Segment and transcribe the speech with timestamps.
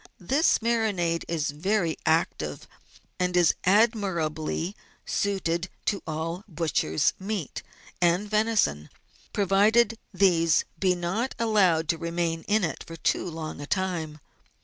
[0.19, 2.67] This marinade is very active,
[3.19, 7.61] and is admirably suited to all butcher's meat
[8.01, 8.89] and venison,
[9.31, 14.17] provided these be not allowed to remain in it for too long a time.